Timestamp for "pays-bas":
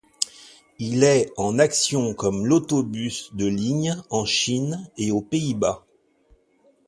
5.21-5.85